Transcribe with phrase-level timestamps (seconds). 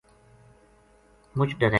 [1.37, 1.69] مُچ ڈرے